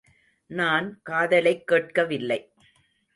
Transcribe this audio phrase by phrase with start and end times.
[0.45, 2.53] நான் காதலைக் கேட்கவில்லை.